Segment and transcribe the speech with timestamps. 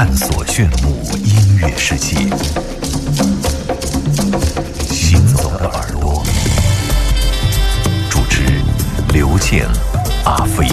[0.00, 2.14] 探索炫目音乐世界。
[4.94, 6.24] 行走的耳朵，
[8.08, 8.44] 主持
[9.12, 9.66] 刘健、
[10.24, 10.68] 阿飞。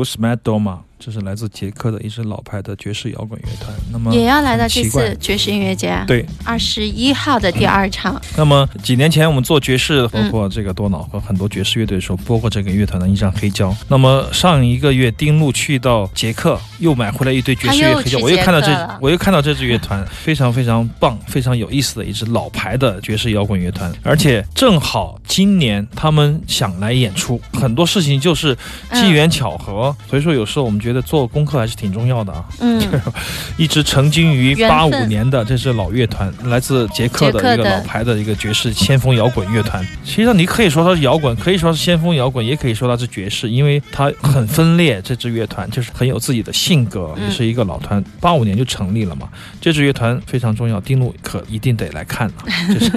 [0.00, 3.74] उसमें तोमा। 这是来自捷克的一支老牌的爵士摇滚乐团。
[3.90, 8.20] 那么也要来到这次爵士音乐节，啊对，二十一号的第二场。
[8.36, 13.74] 那么几年前我们做爵士，包嗯括这个多瑙和很多爵士乐队的时候，播过这个乐团的一张黑胶。
[13.88, 28.54] 那么上一个月丁路去到捷克，又买回来一堆爵士乐黑胶，我又看到这我又看到这支乐团非常非常棒、非常有意思的一支老牌的爵士摇滚乐团，而且正好今年他们想来演出，很多事情就是
[28.92, 32.44] 机缘巧合，所以说有时候我们觉得做功课还是挺重要的啊。
[32.60, 32.80] 嗯，
[33.58, 39.84] 一直成军于缘八五年的这支老乐团，来自捷克的一个老牌的一个爵士先锋摇滚乐团。
[40.04, 45.00] 实际上，你可以说它是摇滚，可以说是先锋摇滚，也可以说它是爵士，因为它很分裂。
[45.02, 49.28] 这支乐团就是很有自己的性格，嗯也是一个老团，八五年就成立了嘛。
[49.60, 52.34] 这支乐团非常重要，丁路可一定得来看了。
[52.72, 52.90] 就是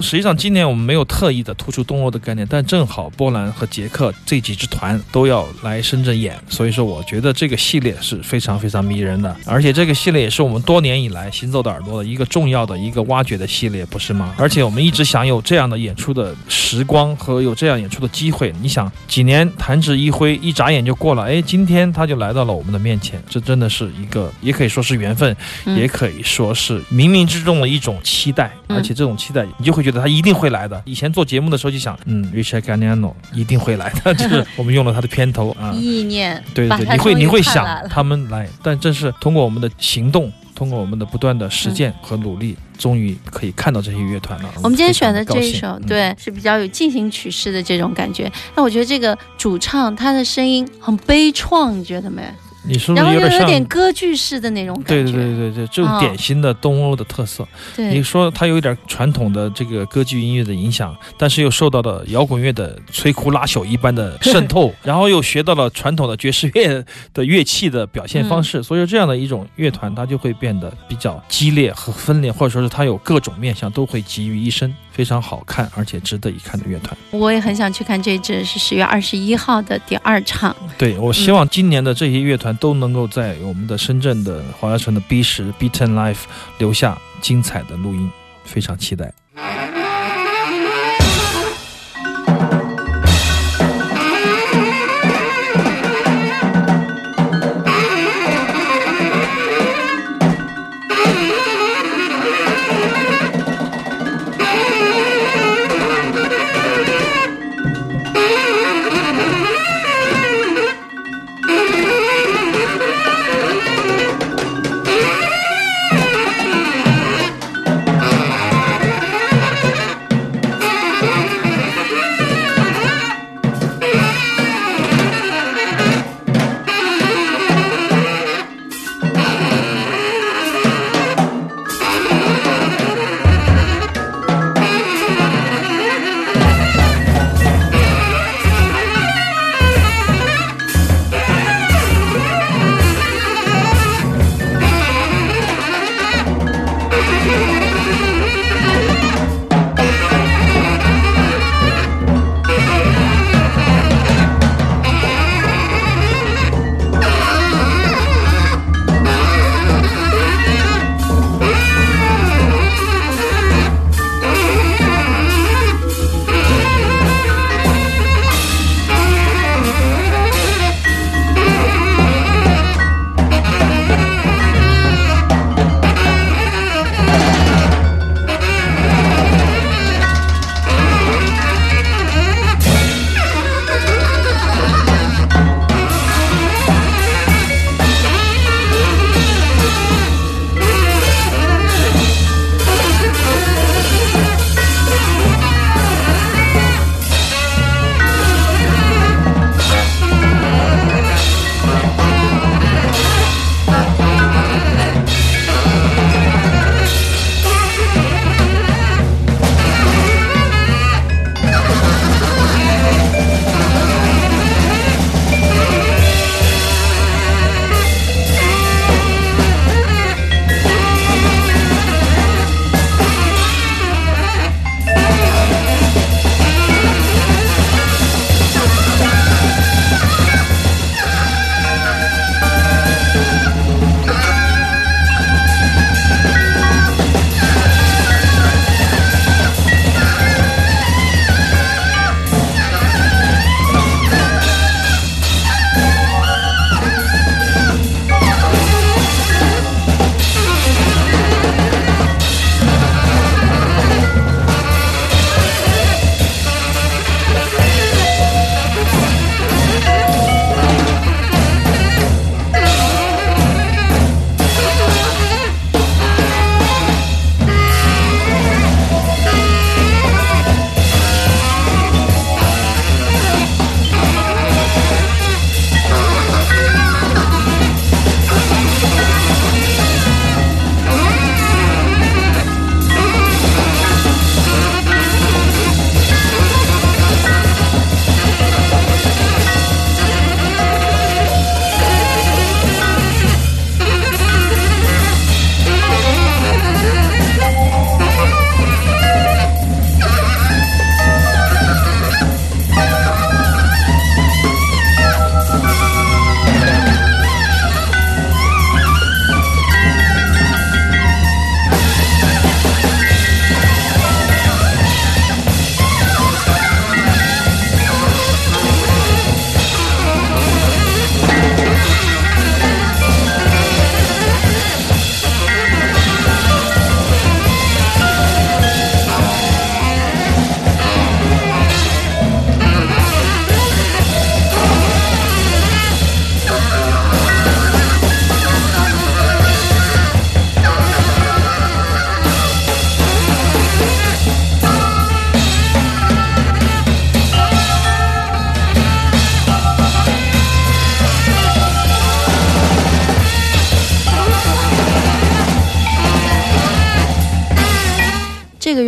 [0.00, 14.34] 实际上今年我们没有特意的突出东欧的概念，但正好波兰和捷克这几支团都要来深圳演，所以说我觉得这个系列是非常非常迷人的，而且这个系列也是我们多年以来行走的耳朵的一个重要的一个挖掘的系列，不是吗？
[14.38, 18.52] 而且我们一直想有这样的演出的时光和有这样演出的机会。
[18.62, 30.80] 你想，几年弹指一挥，一眨眼就过了，哎，今天他就来到了我们的面前，这真的是一个，也可以说是缘分，嗯也可以说是冥冥之中的一种期待，嗯而且这种期待，你就会觉得他一定会来的。
[30.84, 44.48] 以前做节目的时候就想，嗯，Richard Gagnano 一定会来的，就是我们用了他的片头啊， 意念，对对对，你会终于你会想他们来， 但正是通过我们的行动，通过我们的不断的实践和努力， 终于可以看到这些乐团了。
[44.62, 48.30] 我们今天选的这一首，嗯对，是比较有进行曲式的这种感觉。
[48.54, 52.22] 那我觉得这个主唱他的声音很悲怆，你觉得没？
[52.62, 53.40] 你是不然后又是有点像？
[53.40, 55.10] 有点歌剧式的那种感觉。
[55.10, 57.46] 对对对对，这种嗯典型的东欧的特色。
[57.74, 66.84] 对你说它有一点传统的这个歌剧音乐的影响，但是又受到了摇滚乐的摧枯拉朽一般的渗透， 然后又学到了传统的爵士乐
[67.14, 76.94] 的乐器的表现方式，嗯所以说这样的一种乐团，它就会变得比较激烈和分裂，或者说是它有各种面向都会集于一身，非常好看而且值得一看的乐团。
[77.10, 80.54] 我也很想去看这支，是十月二十一号的第二场。
[80.76, 86.24] 对我希望今年的这些乐团都能够在我们的深圳的华侨城的 B 十 B Ten Life
[86.58, 88.10] 留下精彩的录音，
[88.44, 89.10] 非常期待。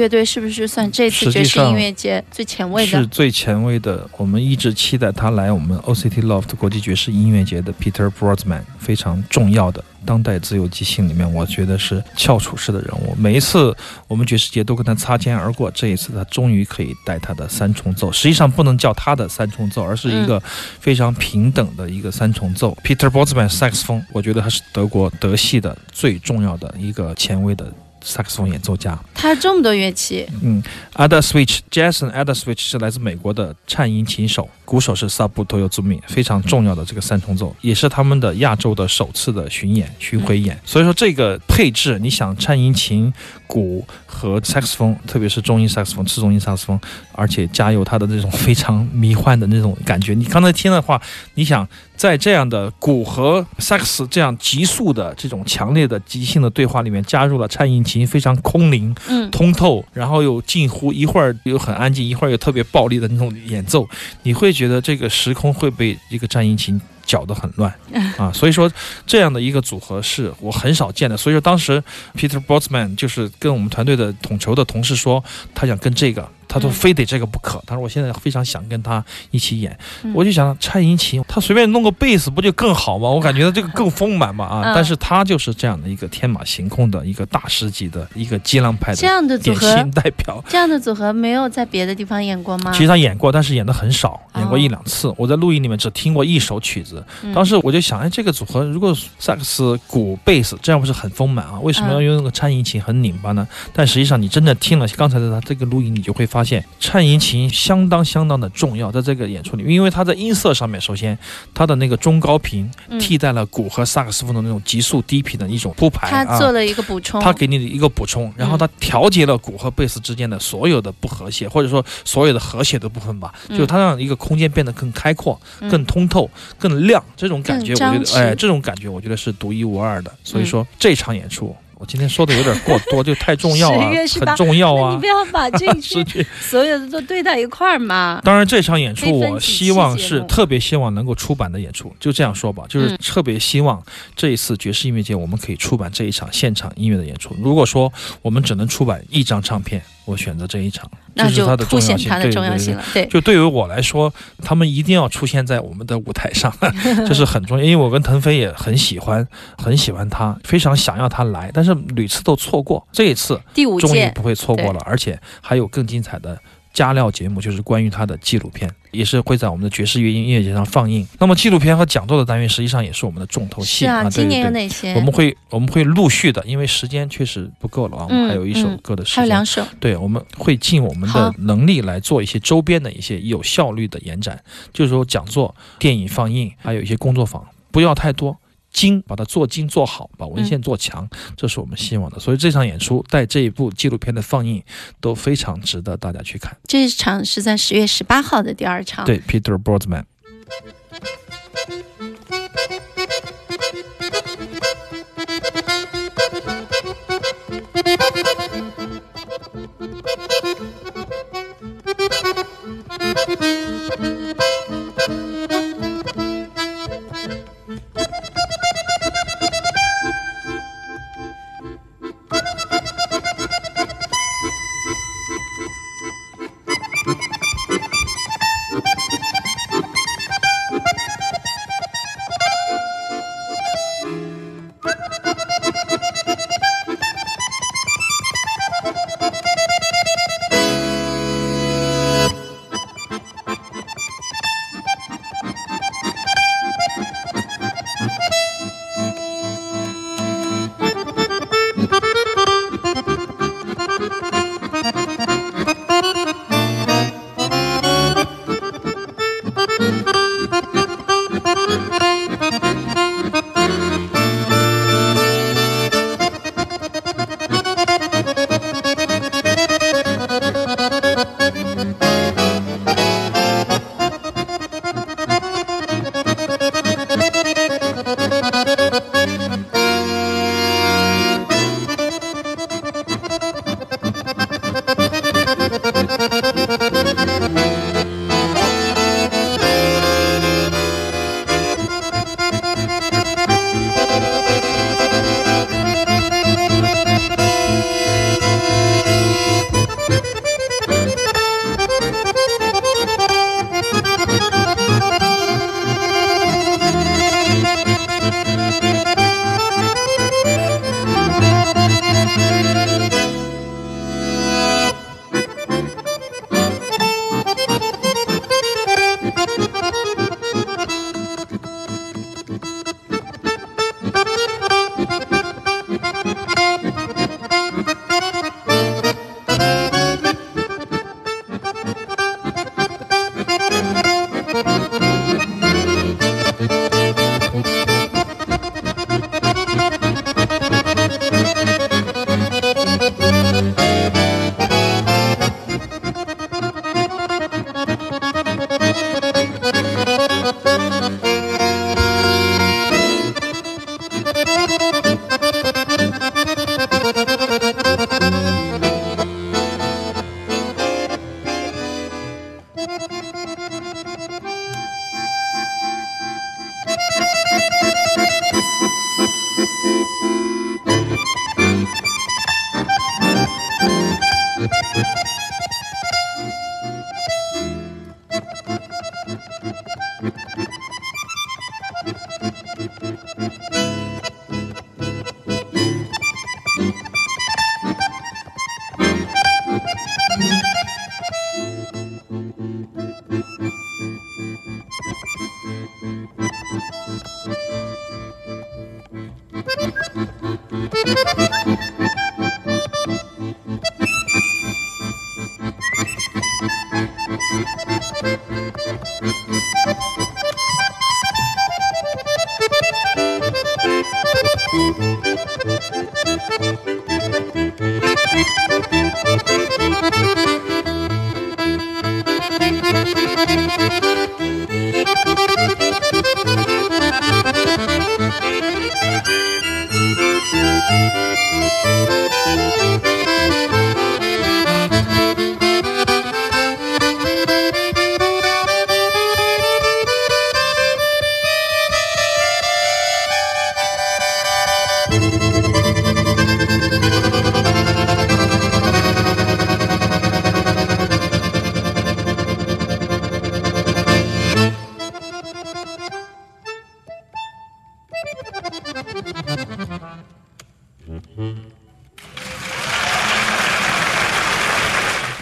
[0.03, 3.07] 乐队是不是算这次爵士音乐节最前卫的是？
[3.07, 4.09] 最前卫的。
[4.17, 13.15] 我们一直期待他来我们 OCT Loft 国际爵士音乐节的 Peter Broadman，非常重要的当代自由即兴里面，我觉得是翘楚式的人物。
[13.17, 13.75] 每一次
[14.09, 20.43] 我们爵士节都跟他擦肩而过，这一次他终于可以带他的三重奏，实际上不能叫他的三重奏，而是一个
[20.81, 22.77] 非常平等的一个三重奏。
[22.83, 28.99] Peter Broadman 萨克斯风，我觉得他是德国德系的最重要的一个前卫的萨克斯风演奏家。
[29.15, 30.63] 他这么多乐器，嗯
[30.95, 40.59] ，Ada Switch，Jason Ada Switch 是来自美国的颤音琴手，鼓手是 Sabu Toyozumi，非常重要的这个三重奏，也是他们的亚洲的首次的巡演巡回演。
[40.65, 43.13] 所以说这个配置，你想颤音琴、
[43.47, 46.81] 鼓和萨克斯风，特别是中音萨克斯风、次中音萨克斯风，
[47.13, 50.15] 而且加有它的这种非常迷幻的那种感觉。
[50.15, 51.01] 你刚才听的话，
[51.35, 51.67] 你想
[52.03, 58.93] 在这样的鼓和萨克斯这样急速的这种强烈的即兴的对话里面，加入了颤音琴非常空灵。
[59.07, 63.89] 嗯，通透，然后又近乎一会儿又很安静，一会儿又特别暴力的那种演奏，
[64.25, 67.73] 你会觉得这个时空会被一个颤音琴搅得很乱
[68.19, 68.33] 啊。
[68.33, 68.69] 所以说
[69.07, 71.17] 这样的一个组合是我很少见的。
[71.17, 71.81] 所以说当时
[72.17, 75.23] Peter Botsman 就是跟我们团队的统筹的同事说，
[75.55, 76.29] 他想跟这个。
[76.53, 83.09] 他说嗯非得这个不可，他说我现在非常想跟他一起演，嗯我就想颤音琴，他随便弄个贝斯不就更好吗？
[83.09, 84.63] 我感觉这个更丰满嘛啊！
[84.67, 90.45] 嗯但是他就是这样的一个天马行空的一个大师级的一个激浪派的这样的典，型代表。
[90.49, 92.71] 这样的组合没有在别的地方演过吗？
[92.73, 95.13] 其实他演过，但是演的很少，哦演过一两次。
[95.17, 101.59] 我在录音里面只听过一首曲子，嗯当时我就想，哎，这个组合如果萨克斯、鼓、贝斯这样不是很丰满啊？
[101.61, 103.47] 为什么要用那个颤音琴很拧巴呢？
[103.73, 111.17] 但实际上你真的听了刚才的他这个录音，你就会发现颤音琴相当相当的重要，在这个演出里面，因为它在音色上面，首先
[111.53, 112.99] 它的那个中高频嗯。
[112.99, 116.25] 替代了鼓和萨克斯风的那种急速低频的一种铺排啊。
[116.25, 123.57] 他做了一个补充，它给你的一个补充，然后它调节了鼓和贝斯之间的所有的不和谐，或者说所有的和谐的部分吧，嗯。
[123.57, 125.69] 就是它让一个空间变得更开阔、嗯。
[125.69, 130.13] 更通透、更亮，这种感觉，我觉得，哎，这种感觉我觉得是独一无二的。
[130.23, 136.05] 所以说这场演出，我今天说的有点过多， 就太重要啊10月，18很重要啊你不，要把这 些。
[136.41, 138.21] 所有的都堆到一块儿嘛。
[138.23, 143.83] 当然，这场演出我希望是特别希望能够出版的演出，就这样说吧，就是嗯特别希望
[144.15, 147.35] 这一次爵士音乐节我们可以出版这一场现场音乐的演出。
[147.43, 152.35] 如果说我们只能出版一张唱片，我选择这一场，那这是它的凸重要性，显它的对对对。
[152.35, 152.85] 重要性了。
[152.93, 156.53] 对，就对于我来说，他们一定要出现在我们的舞台上，
[157.07, 157.65] 这是很重要。
[157.65, 162.87] 因为我跟腾飞也很喜欢，很喜欢他，非常想要他来，但是屡次都错过。
[162.91, 166.39] 这一次第五届终于不会错过了，而且还有更精彩的
[166.73, 171.07] 加料节目，就是关于他的纪录片，也是会在我们的爵士乐音乐节上放映。
[171.19, 174.63] 那么纪录片和讲座的单元实际上也是我们的重头戏啊，对今年有对对。
[174.63, 174.95] 哪些？
[174.95, 184.41] 我们会我们会陆续的，因为时间确实不够了啊，我们嗯还有一首嗯歌的时间，还有两首，对，我们会尽我们的能力来做一些周边的一些有效率的延展，
[184.73, 188.37] 就是说讲座、电影放映，还有一些工作坊，不要太多。
[188.73, 192.19] 精把它做精做好把文献做强这是我们希望的。
[192.19, 194.63] 所以这场演出带这一部纪录片的放映
[195.01, 196.57] 都非常值得大家去看。
[196.67, 199.05] 这一场是在十月十八号的第二场。
[199.05, 200.05] 对 peterboardman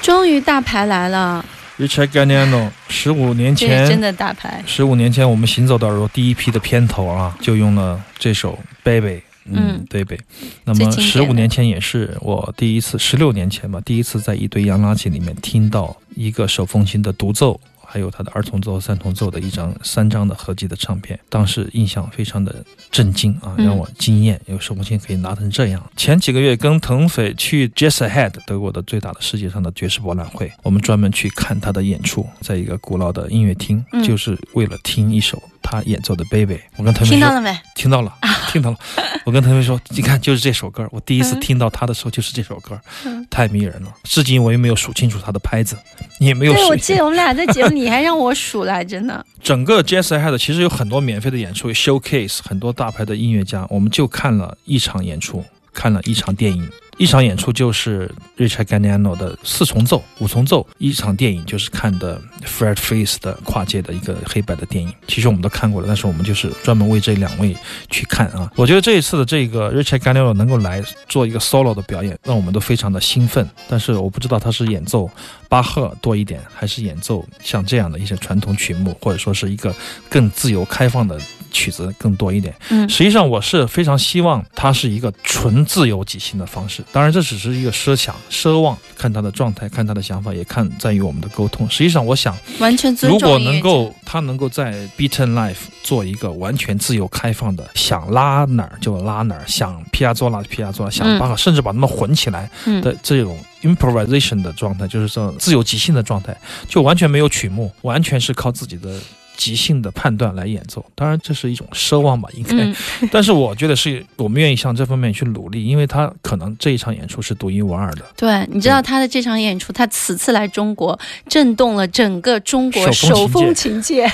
[0.02, 1.44] 终于大牌来了
[1.78, 3.86] ，Richard Galliano 十五年前。
[3.86, 4.62] 真，的大牌。
[4.66, 9.22] 十五年前我们行走的耳朵第一批的片头啊，就用了这首 Baby。
[9.52, 10.20] 嗯嗯，baby，
[10.64, 17.58] 那么十五年前也是我第一次，十六年前吧，第一次在一堆洋垃圾里面听到一个手风琴的独奏，
[17.92, 25.90] 还有他的二重奏、三重奏的一张三张的合集的唱片，当时印象非常的震惊啊，嗯让我惊艳，有手风琴可以拿成这样。
[25.96, 36.58] 前几个月跟腾斐去 Jazz Ahead 德国的最大的世界上的爵士博览会，我们专门去看他的演出，在一个古老的音乐厅，嗯就是为了听一首他演奏的 Baby。
[36.76, 37.56] 我跟他们说听到了没？
[37.74, 38.12] 听到了，
[38.48, 38.76] 听到了。
[39.24, 40.88] 我跟他们说，你看，就是这首歌。
[40.90, 43.92] 我第一次嗯听到他的时候，就是这首歌，嗯太迷人了。
[44.04, 45.76] 至今我也没有数清楚他的拍子，
[46.18, 46.82] 你也没有对，我数。
[46.82, 49.24] 记得我们俩在节目里 还让我数来着呢。
[49.42, 56.68] 整个 Jazz Ahead 其实有很多免费的演出，showcase 很多大牌的音乐家，我们就看了一场演出，看了一场电影。
[57.00, 64.92] 一场演出就是 Richard Galliano 的四重奏、五重奏；一场电影就是看的 Fred Face 的跨界的一个黑白的电影。
[65.08, 67.56] 其实我们都看过了，但是我们就是专门为这两位
[67.88, 68.52] 去看啊。
[68.54, 73.48] 我觉得这一次的这个 Richard Galliano 能够来做一个 solo 的表演，让我们都非常的兴奋。
[73.66, 75.10] 但是我不知道他是演奏
[75.48, 79.74] 巴赫多一点，还是演奏像这样的一些传统曲目，或者说是一个
[80.10, 81.18] 更自由开放的
[81.50, 82.54] 曲子更多一点。
[82.70, 86.82] 嗯实际上，我是非常希望它是一个纯自由即兴的方式。
[86.92, 91.68] 当然，这只是一个奢想、奢望，看他的状态，看他的想法，也看在于我们的沟通。
[91.70, 106.36] 实际上，我想，完全尊如果能够他能够在 Beaten Life 做一个完全自由开放的，想拉哪儿就拉哪儿，想皮亚佐拉就皮亚佐拉，想嗯巴赫，甚至把它们混起来嗯的这种 improvisation 的状态，就是这种自由即兴的状态，
[106.68, 108.98] 就完全没有曲目，完全是靠自己的。
[109.40, 112.54] 即兴的判断来演奏，当然这是一种奢望吧，应该。
[112.56, 112.76] 嗯
[113.10, 118.04] 但是我觉得是我们愿意向这方面去努力，因为他可能这一场演出是独一无二的。
[118.14, 124.04] 对，你知道他的这场演出，他此次来中国，震动了整个中国手手风风琴界，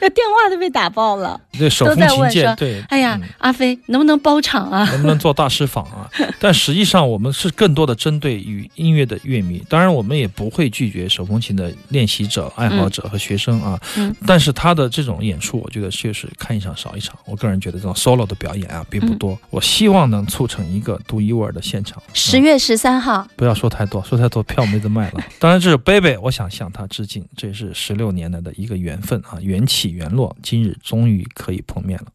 [0.00, 1.40] 那电话都被打爆了。
[1.56, 4.84] 对手都风琴界，对，哎呀嗯，阿飞能不能包场啊？
[4.90, 6.10] 能不能做大师访啊？
[6.40, 9.62] 但实际上，我们是更多的针对于音乐的乐迷。
[9.68, 13.78] 当然，我们也不会拒绝手风琴的练习者、爱好者和学生啊。
[13.96, 17.16] 嗯但是他的这种演出，我觉得确实看一场少一场。
[17.26, 19.38] 我个人觉得这种 solo 的表演啊，并不嗯多。
[19.50, 22.02] 我希望能促成一个独一无二的现场。
[22.14, 25.22] 十月十三号，不要说太多，说太多票没得卖了。
[25.38, 32.06] 当然，这是 baby，我想向他致敬，这也是十六年来的一个缘分啊，缘起缘落，今日终于可以碰面了。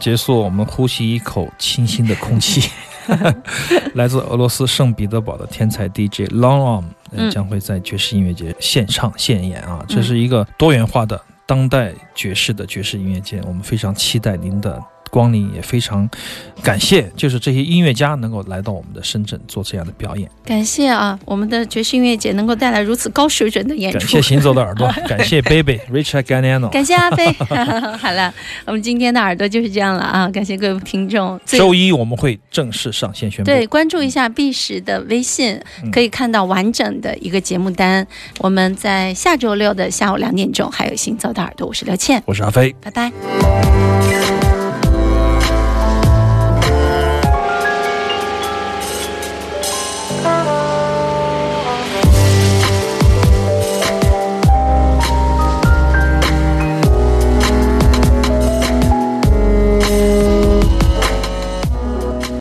[0.00, 2.68] 结束，我们呼吸一口清新的空气。
[3.94, 6.82] 来自俄罗斯圣彼得堡的天才 DJ Long
[7.12, 9.84] Arm 将会在爵士音乐节现唱现演啊！
[9.88, 16.08] 这是一个多元化的当代爵士的爵士音乐节，我们非常期待您的光临，也非常
[16.62, 20.30] 感谢就是这些音乐家能够来到我们的深圳做这样的表演。
[20.44, 24.22] 感谢啊，我们的爵士音乐节能够带来如此高水准的演出感谢。
[24.22, 26.68] 行走的耳朵，感谢 Baby Richard Ganiano。
[26.70, 27.32] 感谢阿飞，
[27.98, 28.32] 好了，
[28.66, 30.28] 我们今天的耳朵就是这样了啊！
[30.28, 31.38] 感谢各位听众。
[31.44, 33.50] 最周一我们会正式上线宣布。
[33.50, 38.06] 对，关注一下 B 十的微信，嗯可以看到完整的一个节目单。
[38.38, 42.74] 我们在下周六的下午两点钟还有行走的耳朵，我是刘倩，我是阿飞。
[42.80, 44.39] 拜拜。